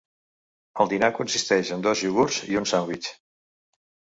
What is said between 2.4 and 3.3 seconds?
i un sandvitx.